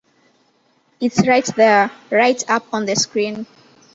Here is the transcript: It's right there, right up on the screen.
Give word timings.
It's 0.99 1.27
right 1.27 1.45
there, 1.55 1.91
right 2.09 2.43
up 2.49 2.65
on 2.73 2.87
the 2.87 2.95
screen. 2.95 3.45